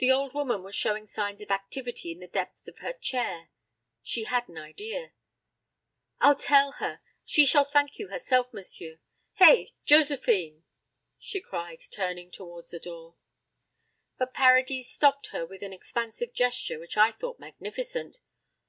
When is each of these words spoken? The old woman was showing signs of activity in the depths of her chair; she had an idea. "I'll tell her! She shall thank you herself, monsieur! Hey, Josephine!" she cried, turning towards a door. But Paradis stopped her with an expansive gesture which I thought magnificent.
The 0.00 0.10
old 0.10 0.34
woman 0.34 0.64
was 0.64 0.74
showing 0.74 1.06
signs 1.06 1.40
of 1.40 1.52
activity 1.52 2.10
in 2.10 2.18
the 2.18 2.26
depths 2.26 2.66
of 2.66 2.78
her 2.78 2.92
chair; 2.92 3.50
she 4.02 4.24
had 4.24 4.48
an 4.48 4.58
idea. 4.58 5.12
"I'll 6.18 6.34
tell 6.34 6.72
her! 6.82 7.02
She 7.24 7.46
shall 7.46 7.64
thank 7.64 8.00
you 8.00 8.08
herself, 8.08 8.52
monsieur! 8.52 8.98
Hey, 9.34 9.76
Josephine!" 9.84 10.64
she 11.20 11.40
cried, 11.40 11.84
turning 11.92 12.32
towards 12.32 12.74
a 12.74 12.80
door. 12.80 13.14
But 14.18 14.34
Paradis 14.34 14.90
stopped 14.90 15.28
her 15.28 15.46
with 15.46 15.62
an 15.62 15.72
expansive 15.72 16.32
gesture 16.32 16.80
which 16.80 16.96
I 16.96 17.12
thought 17.12 17.38
magnificent. 17.38 18.18